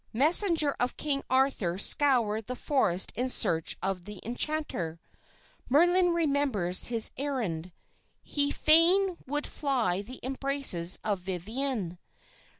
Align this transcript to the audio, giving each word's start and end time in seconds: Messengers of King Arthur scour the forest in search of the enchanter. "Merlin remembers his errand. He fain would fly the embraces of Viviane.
Messengers 0.13 0.73
of 0.79 0.97
King 0.97 1.21
Arthur 1.29 1.77
scour 1.77 2.41
the 2.41 2.55
forest 2.55 3.13
in 3.15 3.29
search 3.29 3.77
of 3.83 4.05
the 4.05 4.19
enchanter. 4.23 4.99
"Merlin 5.69 6.11
remembers 6.15 6.85
his 6.85 7.11
errand. 7.17 7.71
He 8.23 8.49
fain 8.49 9.17
would 9.27 9.45
fly 9.45 10.01
the 10.01 10.19
embraces 10.23 10.97
of 11.03 11.19
Viviane. 11.19 11.99